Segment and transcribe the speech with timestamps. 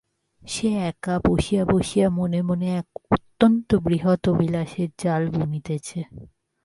[0.47, 5.99] সে একা বসিয়া বসিয়া মনে মনে এক অত্যন্ত বৃহৎ অভিলাষের জাল বুনিতেছে।